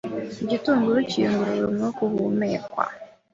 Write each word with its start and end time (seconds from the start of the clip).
Igitunguru 0.43 0.99
kiyungurura 1.09 1.63
umwuka 1.69 1.99
uhumekwa 2.07 2.85